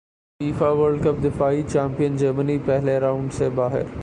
[0.39, 3.83] FIFA World Cup دفاعی champion جرمنی پہلے رانڈ سے ہی باہر